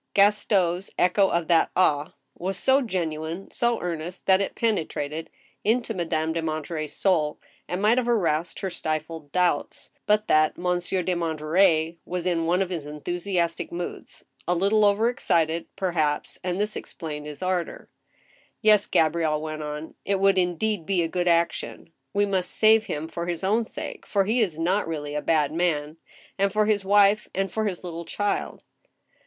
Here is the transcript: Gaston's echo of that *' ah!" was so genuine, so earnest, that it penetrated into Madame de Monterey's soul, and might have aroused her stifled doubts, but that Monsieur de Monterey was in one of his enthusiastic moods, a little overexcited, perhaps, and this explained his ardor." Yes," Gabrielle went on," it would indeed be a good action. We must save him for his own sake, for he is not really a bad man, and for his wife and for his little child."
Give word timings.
Gaston's 0.15 0.89
echo 0.97 1.29
of 1.29 1.47
that 1.49 1.69
*' 1.73 1.75
ah!" 1.75 2.15
was 2.35 2.57
so 2.57 2.81
genuine, 2.81 3.51
so 3.51 3.79
earnest, 3.81 4.25
that 4.25 4.41
it 4.41 4.55
penetrated 4.55 5.29
into 5.63 5.93
Madame 5.93 6.33
de 6.33 6.41
Monterey's 6.41 6.95
soul, 6.95 7.39
and 7.67 7.83
might 7.83 7.99
have 7.99 8.09
aroused 8.09 8.61
her 8.61 8.71
stifled 8.71 9.31
doubts, 9.31 9.91
but 10.07 10.27
that 10.27 10.57
Monsieur 10.57 11.03
de 11.03 11.13
Monterey 11.15 11.97
was 12.03 12.25
in 12.25 12.47
one 12.47 12.63
of 12.63 12.71
his 12.71 12.87
enthusiastic 12.87 13.71
moods, 13.71 14.25
a 14.47 14.55
little 14.55 14.85
overexcited, 14.85 15.67
perhaps, 15.75 16.39
and 16.43 16.59
this 16.59 16.75
explained 16.75 17.27
his 17.27 17.43
ardor." 17.43 17.87
Yes," 18.63 18.87
Gabrielle 18.87 19.39
went 19.39 19.61
on," 19.61 19.93
it 20.03 20.19
would 20.19 20.39
indeed 20.39 20.83
be 20.87 21.03
a 21.03 21.07
good 21.07 21.27
action. 21.27 21.91
We 22.11 22.25
must 22.25 22.49
save 22.49 22.85
him 22.85 23.07
for 23.07 23.27
his 23.27 23.43
own 23.43 23.65
sake, 23.65 24.07
for 24.07 24.25
he 24.25 24.39
is 24.41 24.57
not 24.57 24.87
really 24.87 25.13
a 25.13 25.21
bad 25.21 25.53
man, 25.53 25.97
and 26.39 26.51
for 26.51 26.65
his 26.65 26.83
wife 26.83 27.29
and 27.35 27.51
for 27.51 27.65
his 27.65 27.83
little 27.83 28.05
child." 28.05 28.63